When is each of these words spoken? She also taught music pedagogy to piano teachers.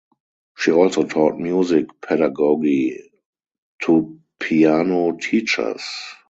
She 0.57 0.71
also 0.71 1.03
taught 1.03 1.37
music 1.37 2.01
pedagogy 2.01 3.11
to 3.83 4.19
piano 4.39 5.11
teachers. 5.17 5.83